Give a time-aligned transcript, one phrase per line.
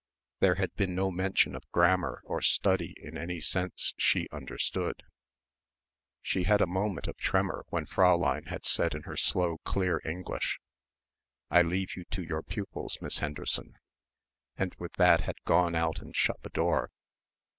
[0.39, 5.03] There had been no mention of grammar or study in any sense she understood.
[6.23, 10.01] She had had a moment of tremor when Fräulein had said in her slow clear
[10.03, 10.59] English,
[11.51, 13.77] "I leave you to your pupils, Miss Henderson,"
[14.57, 16.89] and with that had gone out and shut the door.